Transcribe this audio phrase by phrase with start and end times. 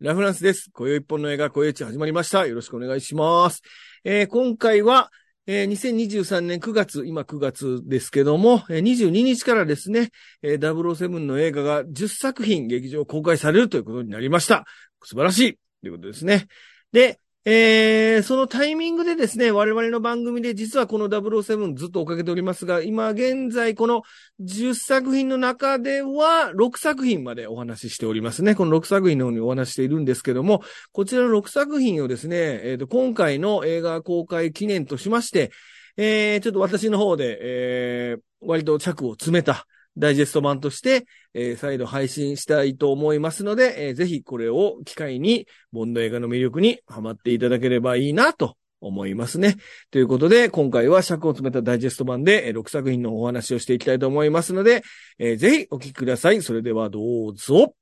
[0.00, 0.70] ラフランスです。
[0.72, 2.46] 今宵一本の映画、今宵一始まりました。
[2.46, 3.60] よろしくお願いします。
[4.02, 5.10] えー今回は、
[5.46, 10.08] えー2023年9月、今9月ですけども、えー22日からですね、
[10.40, 14.64] えー007の映画が10作品劇場公開されるということになりました。
[15.02, 16.46] 素晴らしいということですね。
[16.92, 24.02] で、えーそのタイミングでですね、我々の番組で実はこの007ずっと追っかけておりますが、今現在この
[24.42, 28.54] 10作品の中では6作品までお話ししておりますね。
[28.54, 35.50] この6作品の方にお話しているんですけども、こちらの6作品をですね、えーと今回の映画公開記念としまして、
[35.96, 49.56] えーちょっと私の方で、えー割と着を詰めたダイジェスト版として、えー再度配信したいと思いますので、えーぜひこれを機会に、ボンド映画の魅力にハマっていただければいいなと思いますね。
[49.90, 54.82] ということで、今回は尺を詰めたダイジェスト版で、えー6作品のお話をしていきたいと思いますので、
[55.18, 56.42] えーぜひお聞きください。
[56.42, 57.74] それではどうぞ。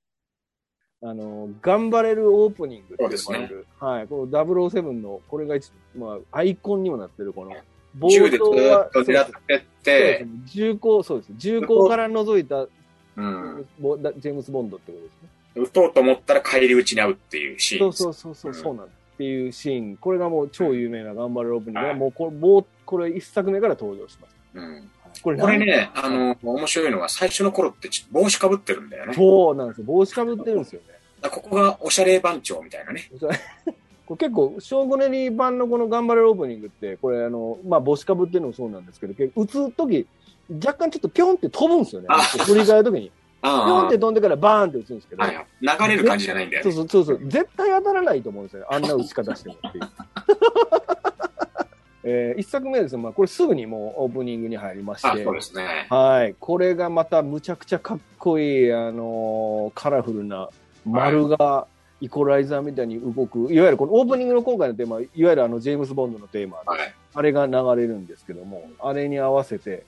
[1.00, 3.66] あの、頑張れるオープニングって呼ばれる。
[3.78, 4.08] はい。
[4.08, 7.52] この007の、これが一、まあ、アイコンにもなってる、この、
[7.98, 11.32] 冒銃でず頭はっと狙ってって、ね銃口、そうです。
[11.36, 12.66] 銃口から覗いた、
[13.16, 13.66] うん。
[14.18, 15.28] ジェームス・ボンドってことですね。
[15.56, 17.92] 撃とうと思ったら帰り討ちに遭うっていうシーン。
[17.92, 18.94] そうそうそうそう、うんそうなんです。
[19.14, 19.96] っていうシーン。
[19.96, 24.36] これがもう超有名な頑張れるオープニングで、はいもうこれ、もうこれ一作目から登場します。
[24.54, 24.90] うん。
[25.22, 29.14] これこれね、あの、面白いのは最初の頃って帽子かぶってるんだよね。
[29.14, 29.84] そうなんですよ。
[29.84, 31.28] 帽子かぶってるんですよね。
[31.30, 33.10] ここがおしゃれ番長みたいなね。
[34.08, 40.06] これ結構、ショーゴネリー版のこの頑張れるオープニングって、これあの、まあ、帽子かぶってるのもそうなんですけど、打つとき、
[40.50, 42.06] 若干ちょっとピョンって飛ぶんですよね。
[42.08, 43.12] あ振り返るときに。
[43.42, 45.46] ピョンあって飛んでからバーンって打つんですけど、はいはい。
[45.60, 46.72] 流れる感じじゃないんだよね。
[46.72, 48.66] そうそうそう絶対当たらないと思うんですよね。
[48.70, 49.84] あんな打ち方してもっていう。
[52.04, 55.86] えー一作目はですね、まあ、これすぐにもうオープニングに入りましあ、てそう、ですね。
[55.90, 56.34] はい。
[56.40, 60.48] これがまたむちゃくちゃかっこいい、あのーカラフルな
[60.86, 61.66] 丸が
[62.00, 66.94] イコライザーみたいに動く、いわゆるこのオープニングの今回のテーマ、いわゆるあのジェームス・ボンドのテーマ、はい。
[67.14, 69.84] あれが流れるんですけども、あれに合わせて、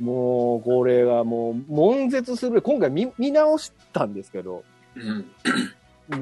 [0.00, 4.64] もうこれがもう悶絶するぐらい、今回見見直したんですけど、
[4.96, 5.26] うん。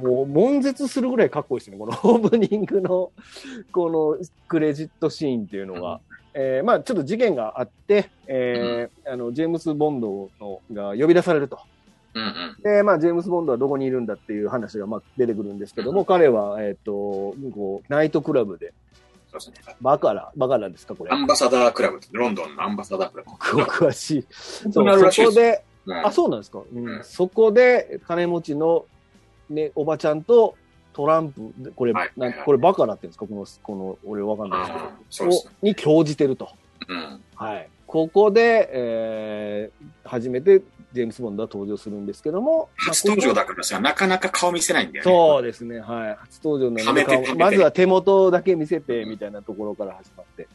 [0.03, 3.11] もう悶絶するぐらいかっこいいですね、この オープニングの
[3.73, 6.01] このクレジットシーンっていうのが。
[6.33, 11.59] えーまあちょっと事件があって、えーあの、ジェームス・ボンドのが呼び出されると。
[12.15, 12.50] うんうん。
[12.63, 16.93] で、まあ、ジェームス・ボンドはどこにいるんだっていう話がまあ出てくるんですけども、彼は、えっ、と、
[17.55, 18.75] こう、ナイトクラブで、
[19.31, 19.77] そうですね。
[19.81, 21.17] バカラ、バカラですか、これア。
[21.17, 23.31] ンバサダークラブロンドンのアンバサダークラブ。
[23.31, 24.27] お詳しい。
[24.31, 25.13] そう。
[25.13, 26.61] そこで、うんあ、そうなんですか。
[26.73, 28.87] うんうんそこで、金持ちの、
[29.49, 30.57] ね、おばちゃんと
[30.93, 33.27] トランプ、これ、はいなんこれバカラって言うんですか？
[33.27, 34.67] この、この、俺わかんないで
[35.11, 35.37] すけどね。
[35.37, 36.51] をに興じてると。
[36.89, 37.21] うん。
[37.35, 37.69] はい。
[37.87, 45.11] ここで、えー、初めてジェームス・ボンドは登場するんですけども、初登場だからさ、なかなか顔見せないんだよね。
[45.11, 46.17] そうですね、はい。
[46.21, 50.49] 初登場のはめてはめてまずは手元だけ見せて、みたいなところから始まって。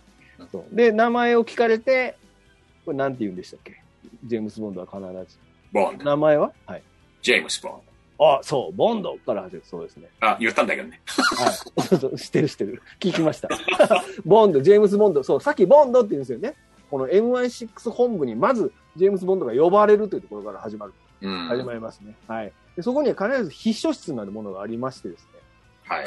[0.71, 2.17] で、名前を聞かれて、
[2.85, 3.81] これなんて言うんでしたっけ？
[4.25, 4.99] ジェームス・ボンドは必
[5.31, 5.39] ず。
[5.71, 6.05] ボンド。
[6.05, 6.51] 名前は？
[6.65, 6.83] はい。
[7.21, 7.81] ジェームス・ボン
[8.17, 9.63] あ、そう、ボンドから始まる。
[9.65, 10.07] そうですね。
[10.21, 10.27] ド。
[10.27, 11.01] あ、言ったんだけどね。
[11.05, 11.53] はい。
[11.83, 12.81] そうそう、知ってる知ってる。
[12.99, 13.49] 聞きました。
[14.25, 15.23] ボンド、ジェームス・ボンド。
[15.23, 16.55] そう、さっきボンドって言うんですよね。
[16.89, 20.93] この MI6 本部にまず、ジェームス・ボンドが呼ばれるというところから始まる。
[21.21, 21.47] うん。
[21.47, 22.15] 始まりますね。
[22.27, 22.51] はい。
[22.75, 25.39] でそこには必ず秘書室なるものがありましてですね。
[25.85, 26.05] はい。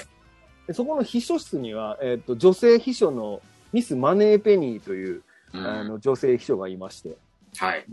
[0.67, 3.41] でそこの秘書室には、えっ、と、女性秘書の
[3.73, 5.23] ミス・マネー・ペニーという、
[5.55, 7.17] うんあの、女性秘書がいまして、
[7.57, 7.87] はい。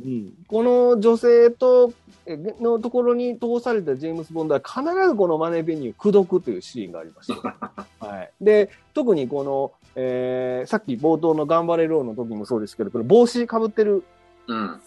[0.47, 1.93] この女性と、
[2.25, 7.39] えのところに通されたジェームス・ボンドは必ずこのマネー・ペニーを口説くというシーンがありまして、
[7.99, 8.31] はい。
[8.41, 14.03] で、特にこの、えーさっき冒頭の頑張れローの時もそうですけど、この帽子かぶってる
[14.47, 14.81] うん。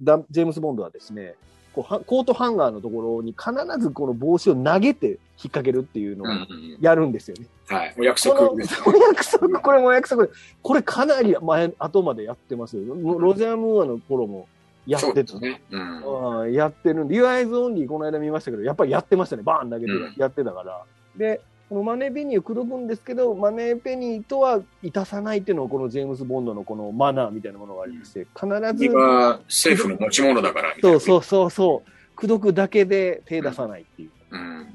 [0.00, 1.34] ダジェームス・ボンドはですね、
[1.72, 6.78] こうはコートハンガーのところに必ずこの帽子を投げて引っ掛けるっていうのをうんうん。
[6.80, 7.46] やるんですよね。
[7.68, 7.94] はい。
[7.98, 8.40] お約束。
[8.50, 10.32] お約束、これもお約束で、
[10.62, 12.94] これかなり前、後までやってますよ。
[12.94, 14.48] ロジャー・ムーアの頃も
[14.86, 15.38] やってた。
[15.38, 15.62] ね。
[15.70, 16.40] うん。
[16.40, 19.42] うんやってるんで、Eyes Only この間見ましたけど、やっぱりやってましたね。
[19.42, 20.82] バーン投げてうんやってたから。
[21.16, 30.74] で、このマネーペニーを口説くんですけど、マネーペニーとはいたさないっていうのがこのジェームス・ボンドのこのマナーみたいなものがありまして、必ず君、は政府の持ち物だから。
[30.80, 34.10] そうそうそうそう、口説くだけで手出さないっていう。
[34.30, 34.40] うん。
[34.40, 34.66] うん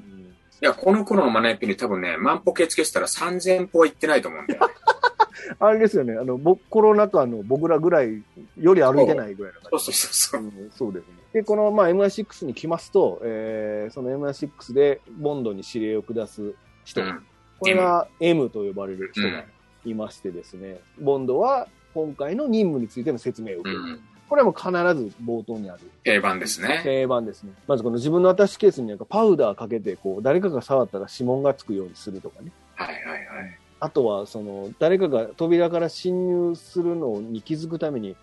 [0.63, 4.73] いや、この頃のマネーピに多分ね、万歩計つけてたら3000歩は行ってないと思うんだよね。
[5.59, 8.21] あれですよね、あの、ぼコロナ禍の僕らぐらい
[8.59, 10.41] より歩いてないぐらいの感じそうそうそうそう。
[10.41, 11.13] うんそうですね。
[11.33, 16.53] で、この、まあ、MI6 に来ますと、えーその MI6 でボンドに指令を下す
[16.83, 17.25] 人、うん
[17.61, 19.43] これが M と呼ばれる人が
[19.85, 23.79] いましてですね、ボンドは今回の任務についての説明を受ける。
[23.79, 24.01] うん。
[24.27, 25.81] これはもう必ず冒頭にある。
[26.03, 26.81] 定番ですね。
[26.83, 27.51] 定番ですね。
[27.67, 32.51] まずこの自分のアタッシュケースになんかパウダーかけて、こう、誰かが触ったら指紋がつくようにするとかね。
[32.75, 33.57] はいはいはい。
[33.79, 38.15] あとは、その、誰かが扉から侵入するのに気づくために、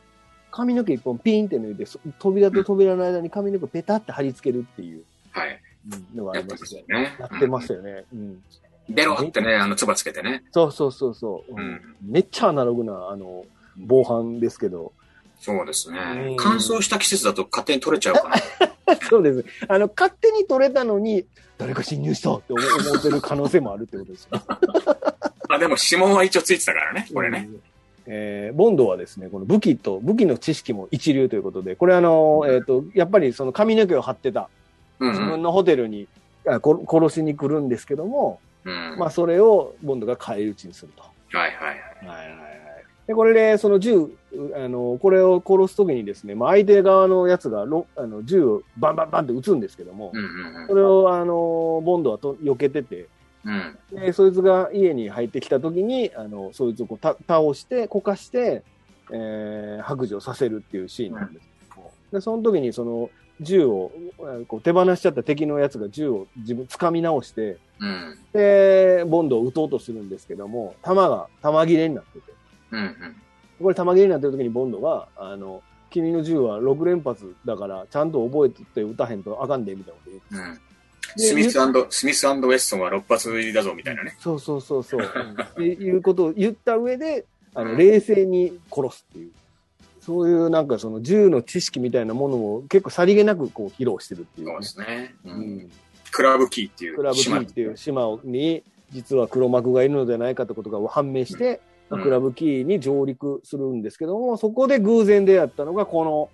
[0.50, 5.60] 髪の毛一本ピンって抜いて、そ扉と扉の間に髪の毛ペタって貼り付けるっていうはい。
[6.14, 6.82] のがあやってりますすよ。
[6.88, 7.16] ね。
[7.18, 8.04] やってましたよね。
[8.12, 8.42] うん。
[8.88, 10.44] ベロってね、あの、唾つけてね。
[10.52, 11.54] そうそうそうそう。
[11.54, 13.44] うんめっちゃアナログな、あの、
[13.76, 14.92] 防犯ですけど。
[15.40, 16.36] そうですうんね。
[16.38, 18.96] 乾燥した季節だと勝手に取れちゃうかな。
[19.08, 19.44] そうです。
[19.68, 21.26] あの、勝手に取れたのに、
[21.58, 24.40] 誰か侵入したって思思ってる可能性もあるってことですよ。
[25.48, 27.48] まあでも指紋は一応ついてたからね、これね。
[27.50, 27.62] うん。
[28.06, 34.48] えーボンドはですね、この武器と、武器の知識も一流ということで、これあの、えっ、と、やっぱりその髪の毛を貼ってた、
[35.00, 35.14] うんうん。
[35.14, 36.08] 自分のホテルに、
[36.44, 41.02] 殺しに来るんですけども、うんまあそれをボンドが返り討ちにすると。
[41.36, 42.06] はいはいはい。
[42.06, 42.58] はいはいはい。
[43.06, 44.10] で、これで、その銃、う
[44.54, 53.08] あの、これを殺すときにですね、まあ相手側のやつがロあの銃をバンバンバンって撃つんですけども、うんうんそれをあの、ボンドはと避けてて、
[53.44, 53.78] うん。
[53.92, 54.00] うん。
[54.00, 58.62] で、そいつが家に入ってきたときに、あの、そいつをこうた倒して、こかして、
[59.10, 68.18] えー、白状させるっていうシーンなんですけども、で、その時にその、銃を、あこう手放しちゃった敵のやつが銃を自分掴み直して、うん。
[68.32, 72.32] で、ボンドを撃とうとするんですけども、弾が弾切れになってて、
[72.72, 73.16] うんうん。
[73.62, 80.44] これ弾切れになってる時にボンドが、あの、君の銃は6連発だから、ちゃんと覚えてって撃たへんとあかんで、みたいなこと言う。
[80.50, 80.60] うん。
[81.16, 81.52] スミス
[81.90, 84.14] スミスウェストンは6発入りだぞみたいなね。
[84.18, 85.00] そうそうそうそう。
[85.02, 87.24] っていうことを言った上で、
[87.54, 89.30] あの、うん冷静に殺すっていう。
[90.08, 95.14] そういうなんかその銃の知識みたいなものを結構さりげなくこう披露してるっていうね、そうですね。
[95.26, 95.28] う。
[95.28, 95.70] うんん。
[96.10, 101.60] クラブキーっていうクラブキーっていう島に実は黒幕がいるのではないかってことが判明して、
[101.90, 106.28] うんクラブキーに上陸するんですけども、そこで偶然出会ったのがこの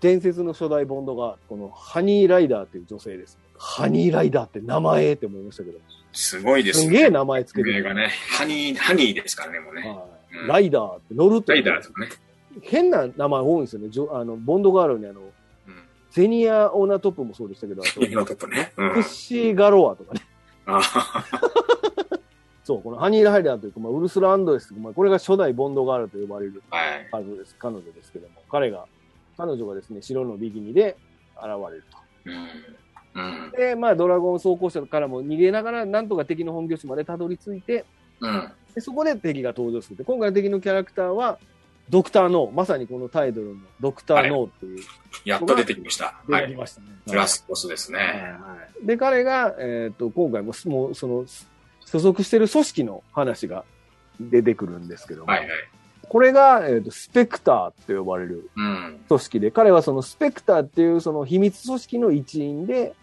[0.00, 3.36] 伝説の初代ボンドが、このハニーライダーという女性です。
[3.58, 5.78] ハニーライダーって名前って思いましたけど、
[6.14, 7.82] すごいですすんげえ名前つけてる。
[7.82, 9.82] 名がね、ハニー、ハニーですからね、もうね。
[9.82, 10.14] はいうん
[10.46, 12.08] ライダーって乗るってライダーとかね。
[12.62, 13.88] 変な名前多いんですよね。
[13.88, 15.30] ジョあのボンドガールにあの、うん。
[16.10, 18.72] ゼニア・オーナトップもそうでしたけど、あと、右のトップね。
[18.76, 19.02] うんクッ。
[19.02, 20.20] シー・ガロアとかね。
[20.66, 20.80] あ
[22.64, 27.08] そう、このハニー・ライダーというか、まあ、ウルスラ・アンドレスまあ、これが初代ボンドガールと呼ばれるはい。
[27.12, 28.86] 彼女です彼女ですけども、彼が、
[29.36, 30.96] 彼女がですね、白のビキニで
[31.36, 31.98] 現れると。
[32.24, 33.44] うん。
[33.46, 33.50] うん。
[33.52, 37.84] で、まあ、ドラゴン装甲車からも逃げながら、なんとか敵の本拠地までたどり着いて、
[38.20, 38.50] うん。
[38.74, 40.02] でそこで敵が登場する。
[40.04, 41.38] 今回の敵のキャラクターは、
[41.90, 42.52] ドクター・ノー。
[42.52, 44.80] まさにこのタイトルのドクター・ノーっていう、
[45.24, 46.14] やっと出てきました。
[46.28, 46.46] 出はい。
[46.46, 46.86] てきましたね。
[47.12, 48.22] ラスボスですはいね。
[48.22, 48.86] はい。
[48.86, 51.24] で、彼が、えっ、と、今回も、もう、その、
[51.84, 53.64] 所属してる組織の話が
[54.20, 55.48] 出てくるんですけども、はいはい。
[56.08, 59.00] これが、えっ、と、スペクターって呼ばれるうん。
[59.08, 62.94] 組織で、彼はそのスペクターっていうその秘密組織の一員で、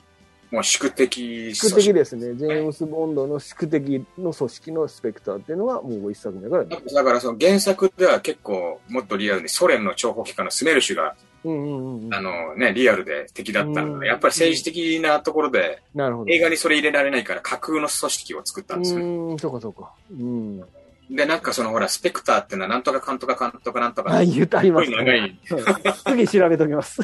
[0.51, 2.35] もう宿敵宿敵ですね。
[2.35, 6.65] ジェームス・ボンドの宿敵の組織のスペクターっていうのは、もう一作目から。
[6.65, 11.15] だからその原作では結構もっとリアルにソ連の諜報機関のスメルシュが、
[11.45, 12.13] うんうんうんうん。
[12.13, 16.31] あのね、リアルで敵だったのうんで、やっぱり政治的なところでなるほど。
[16.31, 19.05] 映画にそれ入れられないから架空の組織を作ったんですよね。
[19.05, 19.93] うん、そうかそうか。
[20.11, 20.63] うん。
[21.13, 27.01] で、なんかそのほら、スペクターってのはなんとかかんとかかんとかなんとか、はい、言ってありますすごい長いうん次調べときます。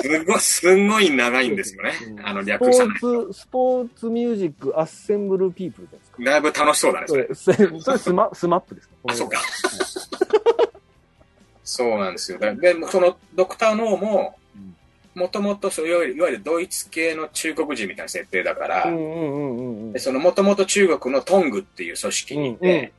[0.00, 1.92] すごい、すんごい長いんですよね。
[2.24, 2.96] あのスポ略さない。
[2.96, 6.22] ーツ、スポーツミュージックアッセンブルピープルですか？
[6.24, 7.28] だいぶ楽しそうだね、それ。
[7.32, 8.94] それ、それスマ スマップですか？
[9.06, 9.38] あ、そうか。
[11.64, 12.38] そうなんですよ。
[12.38, 14.41] で、でそのドクター・ノーもうん、
[15.14, 19.92] もともとそういわゆるいわゆるドイツ系の中国人みたいな設定だから、も
[20.34, 22.92] ともと中国のトングっていう組織にいて。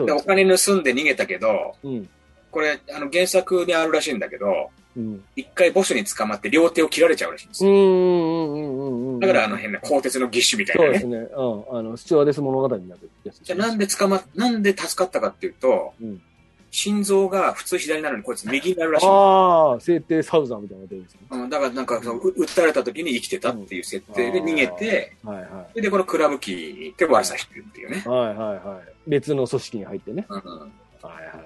[0.00, 2.08] お金盗んで逃げたけど、うん。
[2.50, 5.24] これ、あの、原作にあるらしいんだけど、うん。
[5.36, 9.20] 一回ボスに捕まって両手を切られちゃうらしいんですよ。
[9.20, 11.00] だからあの変な鋼鉄の義手みたいなね。
[11.00, 11.28] そうですね。
[11.34, 11.78] うん。
[11.78, 16.22] あの、スチュワーデス物語になってるやつじゃあなんで捕ま、なんで助かったかっていうと、うん
[16.72, 19.06] 心臓が普通左なのにこいつ右になるらしい。
[19.06, 21.20] ああ、聖帝サウザンみたいなことですね。
[21.30, 28.08] うん、だからなんかその、う撃たれた時に生きてたっていう設定で逃げて、はいはで、このクラブキーに行って悪さしてるっていうねい。。
[28.08, 28.92] はいはいはい。
[29.06, 30.24] 別の組織に入ってね。
[30.28, 30.46] うんはい
[31.04, 31.40] はいは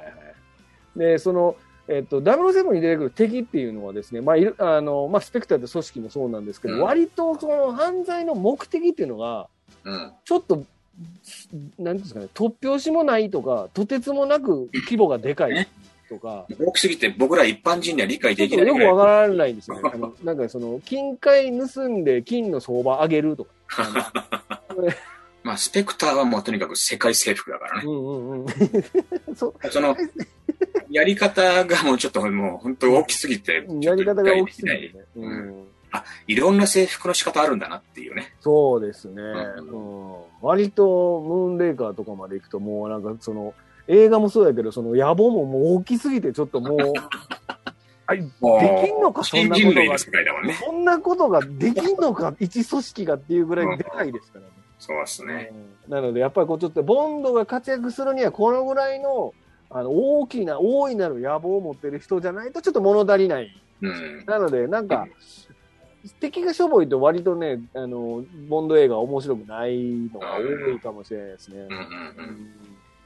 [0.97, 0.99] い。
[0.99, 1.57] で、その、
[1.89, 9.49] えっと、007に出てくる敵っていうのはですね、まあ、いる、あの、まあ、スペクターって組織もそうなんですけど、うん割とその犯罪の目的っていうのが、
[9.83, 10.13] うん。
[10.25, 10.65] ちょっと、
[11.79, 15.69] なんですかね、突拍子もないとか、とてつもなく規模がでかい
[16.09, 18.67] とか、大きすぎて僕ら一般人には理解できない。
[18.67, 19.91] よくわからないんですよね。
[19.93, 23.51] あのなんかその、金塊盗んで金の相場上げるとか。
[25.47, 27.85] まあ、スペクターはもうとにかく世界征服だからね。
[27.87, 28.47] うんうんうん。
[29.37, 29.97] その、
[30.91, 34.89] やり方がもうちょっともう本当大きすぎて、やり方が大きすぎて。
[34.89, 35.05] てね。
[35.15, 35.67] うん
[36.27, 38.35] いろんな制服の仕方あるんだなっていうね。
[38.41, 39.23] そうですね。
[39.23, 43.55] ううん割と、ムーンレイカーとかまで行くと、もうなんかその、
[43.87, 48.19] 映画もそうやけど、その野望ももう大きすぎて、ちょっと もう、で
[48.85, 49.99] きんのか、そんなことが。
[50.55, 54.56] そんなことができんのか、一組織がっていうぐらいでかいですからね。
[54.79, 55.51] そうですね。
[55.53, 59.33] うんなので、やっぱりこうちょっと、ボンドが活躍するには、このぐらいの、
[59.71, 63.63] あの、大きな、大いなる野望を持ってる人じゃないと、ちょっと物足りない。
[63.83, 64.25] うん。
[64.27, 65.07] なので、なんか、
[66.21, 69.79] 敵がしょぼいと割とね、あの、ボンド映画面白くない
[70.13, 71.69] のが多いかもしれないですね。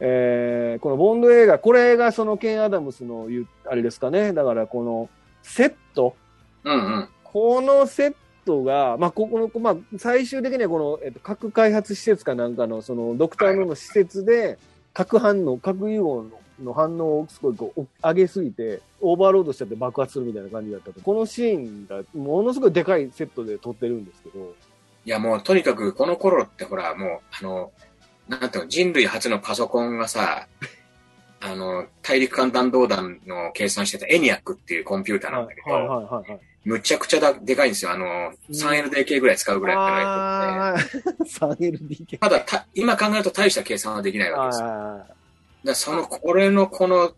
[0.02, 3.28] えーこのボンド映画、これがそのケン・アダムスの
[3.66, 4.32] あれですかね。
[4.32, 5.10] だからこの
[5.42, 6.16] セット、
[6.64, 7.08] うんうん。
[7.22, 14.59] このセットが、まあ、ここの、まあ、最終的にはこの、えっと、核開発施設かなんかの、その、ドクターのの施設で、
[14.92, 16.30] 核反応、核融合の
[16.64, 21.00] の反応をすごいこう、上げすぎて、オーバーロードしちゃって爆発するみたいな感じだったと。
[21.00, 24.54] このシーンが、ものすごいでかいセットで撮ってるんですけど、
[25.06, 27.73] いやもうとにかくこの頃ってほらもう、あの、
[28.28, 30.47] なんていうの、人類初のパソコンがさ、
[31.40, 36.40] あの、大陸間弾道弾の計算してたエニアックっていうコンピューターなんだけど、はいはいはいはい。
[36.64, 37.92] むちゃくちゃだでかいんですよ。
[37.92, 42.18] あの、3LDK ぐらい使うぐらいだったらやつであー 3LDK。
[42.18, 45.16] ただた、今考えると大した計算はできないわけですよ。
[45.64, 47.14] だその、これのこの、か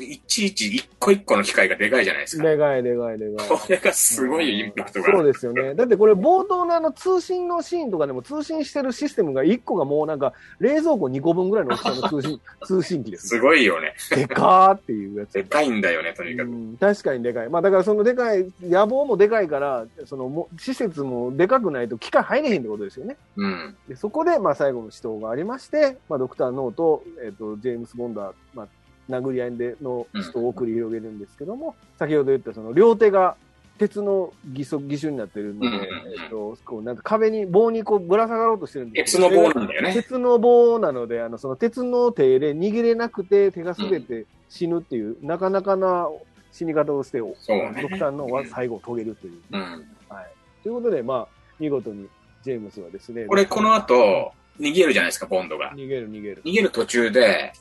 [0.00, 2.44] いちいち一個一個の機械がでかいじゃないですか。
[2.44, 3.48] ーでかいでかいでかい。
[3.48, 5.32] これがすごいインパクトがあそうる。
[5.32, 5.74] ですよね。
[5.74, 13.28] だってこれ冒頭のあの通信のシーンとかでも通信してるシステムが1個がもうなんか冷蔵庫2個分ぐらいの大きさの通信、 通信機です。
[13.28, 13.94] すごいよね。
[14.10, 15.32] でかーっていうやつ。
[15.32, 16.50] でかいんだよね、とにかく。
[16.50, 17.48] うん確かにでかい。
[17.48, 23.16] まあだからそのでかい、野望もでかいから、そのも施設もでかくないと機械入れへんってことですよね。
[23.36, 23.76] うん。
[23.88, 28.68] でそこでまあ最後の死闘がありまして、まあドクター・ノーと、えっ、と、ジェームス・ボンダー、まあ
[29.10, 33.36] 殴り合いでの死闘を繰り広げるんですけども、先ほど言ったその両手が
[33.78, 35.86] 鉄の義足、義手になってるので、うんうんうん
[36.22, 39.92] えっ、と、こうなんか壁に棒にこうぶら下がろうとしてるんです鉄の棒なんだよね。
[39.92, 46.08] 鉄の棒なので、あの、その鉄の手で握れなくて手が滑って死ぬっていう、なかなかな
[46.52, 47.34] 死に方をして、ドク
[47.98, 49.32] ターのは最後を遂げるという。
[49.50, 49.60] うん。
[50.08, 50.32] はい。
[50.62, 52.08] ということで、まあ、見事に
[52.44, 53.24] ジェームスはですね。
[53.24, 55.72] これ、この後、逃げるじゃないですか、ボンドが。
[55.74, 56.42] 逃げる逃げる。
[56.44, 57.52] 逃げる途中で、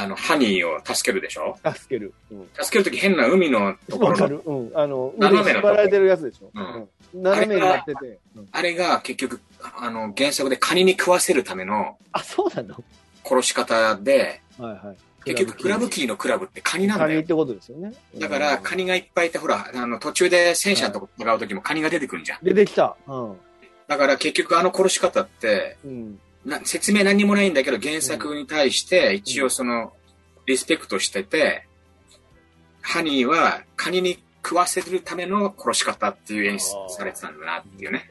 [0.00, 1.58] あの、ハニーを助けるでしょ？
[1.64, 2.14] 助ける。
[2.30, 2.48] うん。
[2.54, 4.42] 助けるとき変な海のところの、わかる。
[4.44, 4.70] うん。
[4.74, 6.50] あの、斜めの縛られてるやつでしょ？
[6.54, 6.88] うんうん
[7.22, 8.18] 斜めになってて。
[8.36, 9.40] うんあれが結局、
[9.78, 12.84] あの、原作でカニに食わせるためのあ、そうなの？
[13.24, 14.96] 殺し方で、はいはい。
[15.24, 17.08] 結局クラブキーのクラブってカニなんだよ。
[17.10, 17.92] カニってことですよね。
[18.18, 22.38] だから、カニがいっぱいいて、ほら、あの、途中で戦車のとこ戦うときもカニが出てくるんじゃん。
[22.42, 22.96] 出てきた。
[23.06, 23.36] うん。
[23.88, 26.20] だから結局あの殺し方って、うん。
[26.48, 29.92] な説明何にもないんだけど、原作に対して一応その、
[30.46, 31.66] リスペクトしてて、
[32.80, 38.10] ハニーはカニに食わせるための殺し方っていう演出されてたんだなっていうね。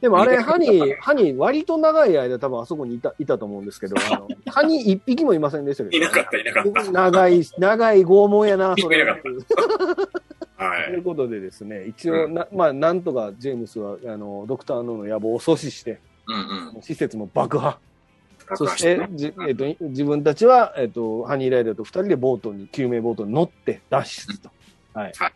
[0.00, 6.92] でもあれ、ハニー、ハニー、割と長い間多分あそこにいた、いたと思うんですけど、あの、 ハニー一匹もいませんでしたけど、いなかった、いなかった。
[6.92, 9.02] 長い、長い拷問やな、それ。
[9.02, 9.28] いなかと
[10.62, 10.92] はい。
[10.92, 15.98] いうことでですね、一応、な、まあ、なんとかジェームスは、あの、ドクターの野望を阻止して、
[16.28, 16.82] うんうん。
[16.82, 17.78] 施設も爆破。
[18.54, 24.50] そしてじえっと、自分たちは、えっと、ハニーライダーと二人でボートに、救命ボートに乗って脱出と。
[24.94, 25.12] はい。
[25.16, 25.32] はい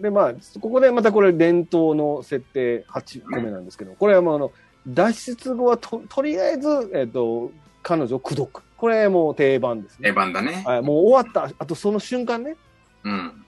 [0.00, 4.52] で、まあ、ここでまたこれ伝統の設定8個目なんですけど、これはもうあの、
[4.88, 8.62] 脱出後はと、とりあえず、えっと、彼女を口説く。
[8.76, 10.08] これもう定番ですね。
[10.08, 10.62] 定番だね。
[10.66, 12.56] はい、もう終わった、あとその瞬間ね。
[13.04, 13.44] うん。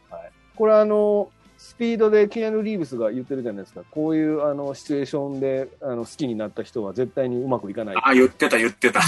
[0.57, 3.83] これあの、スピードでケアヌ・リーブスが言ってるじゃないですか。
[3.91, 7.97] こういうあのシチュエーションであの好きになった人は絶対にうまくいかない。
[8.03, 9.01] あ、言ってた、言ってた。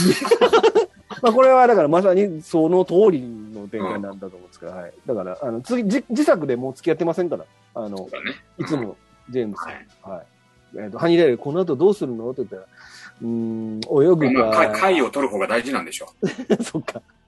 [1.22, 4.92] まあこれはだからまさにその通りの展開なんだと思うんですけど、はい。
[5.06, 8.32] だから、あの、次、自自作でもう付き合ってませんから、あの、だね。
[8.58, 8.96] いつも
[9.30, 9.60] ジェームス。
[9.60, 10.22] はいは
[10.74, 10.78] い。
[10.84, 12.62] えっ、と、ハニーライダー、この後どうするのって言ったら、
[13.22, 14.72] うーん、泳ぐまあ、か。
[14.72, 16.12] か貝を取る方が大事なんでしょ。
[16.62, 16.96] そっか。
[16.96, 17.22] うん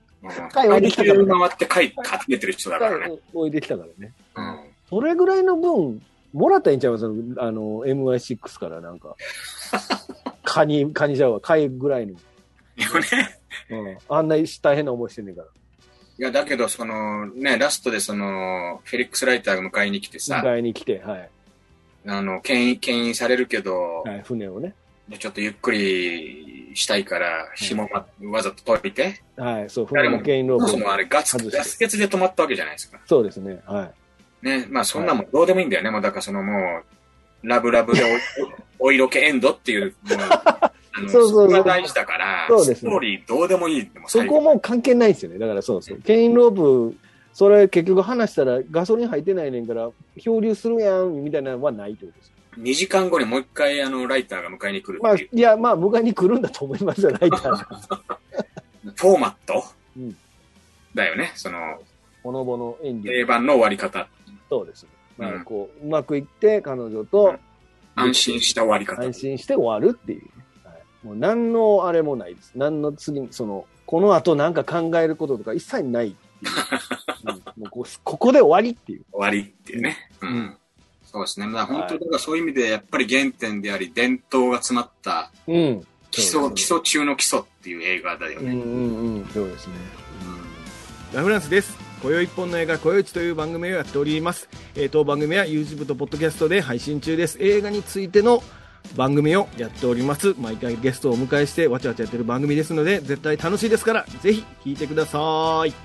[0.51, 1.93] 貝置いてきたから回って貝集
[2.27, 3.15] めてる人だからね。
[3.33, 4.13] 置いてきたからね。
[4.35, 4.54] うん。
[4.89, 6.01] それぐらいの分、
[6.33, 7.05] もらったらいいんちゃいます？
[7.05, 9.15] あの、MI6 からなんか。
[10.43, 12.13] カニ、カニじゃうわ、貝ぐらいの。
[12.13, 13.39] でもね。
[13.69, 13.97] うん。
[14.09, 15.47] あんな大変な思いしてんねんから。
[16.17, 21.29] いや、だけど、その、ね、ラストでその、フェリックス・ライターが迎えに来てさ、迎えに来て、はい。
[22.07, 24.75] あの、牽引、牽引されるけど、はい、船をね。
[25.09, 32.99] でちょっとゆっくりしたいから、紐ま、わざと解いて、はい、そう、船のケインロープをそもあれガツ、外してガス欠で止まったわけじゃないですか。
[33.05, 33.91] そうですね、はい。
[34.45, 35.89] ね、まあそんなもんどうでもいいんだよね。
[35.89, 36.81] もうだからそのも
[37.43, 38.03] う、ラブラブで
[38.79, 45.39] お お色気エンドっていう、 そうそうそうこが大事だから、そうですストーリーどうでもいいもうそこも関係ないですよね。
[45.39, 46.01] だからそうそう。
[46.01, 46.95] ケインロープ、
[47.33, 52.31] それ結局話したらガソリン入ってないねんから、漂流するやん、みたいなのはないってことです。
[52.59, 57.57] 2時間後にもう一回あのライターが迎えに来るまあ、いや、まあ、迎えに来るんだと思いますよ、ライターが。
[58.95, 59.63] フォーマット、
[59.97, 60.15] うん
[60.95, 61.31] だよね。
[61.35, 61.77] その
[62.23, 63.09] ほのぼの演技。
[63.09, 64.07] 定番の終わり方。
[64.49, 64.89] そうですね。
[65.17, 67.35] まあ、うんこう、うまくいって、彼女と
[67.95, 69.01] 安心した終わり方。
[69.01, 70.21] 安心して終わるっていう。
[70.63, 72.51] はい、もう何のあれもないです。
[72.55, 76.51] 何の次に、その、この後なんか考えることとか一切ないっていう。
[77.27, 79.05] うんもうこうここで終わりっていう。
[79.11, 80.09] 終わりっていうね。
[80.21, 80.29] うん。
[80.29, 80.57] うん
[81.03, 81.47] そうですね。
[81.47, 85.87] まあ本当だからそういう意味でやっぱり原点であり、伝統が詰まったうん。
[86.11, 88.51] 基礎、基礎中の基礎っていう映画だよね。
[88.51, 89.25] うんうんうん。
[89.33, 89.73] そうですね。
[90.27, 90.41] う
[91.13, 91.84] んラフランスです。
[92.05, 94.47] 今宵一本の映画、今宵一という番組をやっております。
[94.75, 97.39] えー当番組は YouTube と Podcast で配信中です。
[97.41, 98.43] 映画についての
[98.95, 100.35] 番組をやっております。
[100.37, 105.84] 毎回ゲストをお迎えしてわちゃわちゃやってる番組ですので、絶対楽しいですから、ぜひ聞いてください。